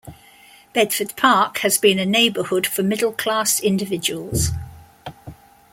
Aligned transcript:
Bedford 0.73 1.15
Park 1.15 1.59
has 1.59 1.77
been 1.77 1.99
a 1.99 2.07
neighbourhood 2.07 2.65
for 2.65 2.81
middle 2.81 3.11
class 3.11 3.59
individuals. 3.59 4.49